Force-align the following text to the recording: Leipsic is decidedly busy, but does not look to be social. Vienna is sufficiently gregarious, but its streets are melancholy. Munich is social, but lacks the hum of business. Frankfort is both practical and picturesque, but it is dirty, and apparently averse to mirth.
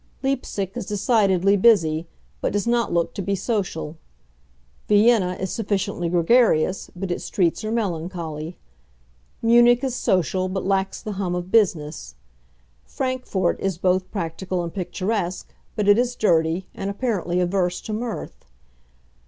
Leipsic 0.23 0.75
is 0.75 0.87
decidedly 0.87 1.55
busy, 1.55 2.07
but 2.41 2.51
does 2.53 2.65
not 2.65 2.91
look 2.91 3.13
to 3.13 3.21
be 3.21 3.35
social. 3.35 3.97
Vienna 4.87 5.37
is 5.39 5.51
sufficiently 5.51 6.09
gregarious, 6.09 6.89
but 6.95 7.11
its 7.11 7.23
streets 7.25 7.63
are 7.63 7.71
melancholy. 7.71 8.57
Munich 9.43 9.83
is 9.83 9.93
social, 9.93 10.49
but 10.49 10.65
lacks 10.65 11.03
the 11.03 11.11
hum 11.21 11.35
of 11.35 11.51
business. 11.51 12.15
Frankfort 12.83 13.59
is 13.59 13.77
both 13.77 14.09
practical 14.09 14.63
and 14.63 14.73
picturesque, 14.73 15.53
but 15.75 15.87
it 15.87 15.99
is 15.99 16.15
dirty, 16.15 16.65
and 16.73 16.89
apparently 16.89 17.39
averse 17.39 17.79
to 17.81 17.93
mirth. 17.93 18.45